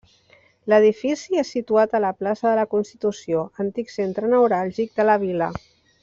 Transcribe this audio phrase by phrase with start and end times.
[0.71, 5.51] L'edifici és situat a la plaça de la constitució, antic centre neuràlgic de la vila.